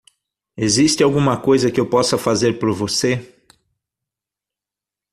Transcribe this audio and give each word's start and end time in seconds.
Existe 0.57 1.03
alguma 1.03 1.39
coisa 1.39 1.69
que 1.69 1.79
eu 1.79 1.87
possa 1.87 2.17
fazer 2.17 2.57
por 2.57 2.73
você? 2.73 3.35